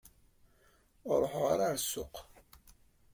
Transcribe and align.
Ur 1.11 1.17
ruḥeɣ 1.21 1.43
ara 1.53 1.65
ɣer 1.69 1.77
ssuq. 1.83 2.15